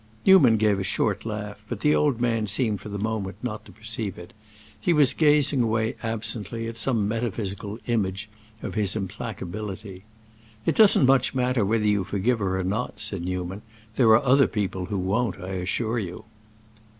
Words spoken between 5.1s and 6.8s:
gazing away, absently, at